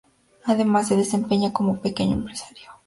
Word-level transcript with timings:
Además, 0.45 0.87
se 0.87 0.95
desempeña 0.97 1.53
como 1.53 1.79
pequeño 1.79 2.13
empresario. 2.15 2.71